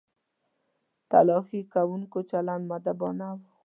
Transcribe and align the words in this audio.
تلاښي 1.09 1.61
کوونکو 1.73 2.17
چلند 2.29 2.63
مؤدبانه 2.69 3.27
و. 3.37 3.39